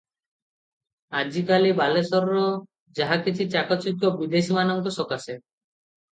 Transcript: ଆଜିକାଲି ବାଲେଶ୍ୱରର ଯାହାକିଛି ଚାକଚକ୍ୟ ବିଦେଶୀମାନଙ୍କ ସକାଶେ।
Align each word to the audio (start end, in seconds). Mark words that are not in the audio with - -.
ଆଜିକାଲି 1.19 1.73
ବାଲେଶ୍ୱରର 1.81 2.47
ଯାହାକିଛି 3.01 3.49
ଚାକଚକ୍ୟ 3.59 4.13
ବିଦେଶୀମାନଙ୍କ 4.25 4.97
ସକାଶେ। 4.99 5.39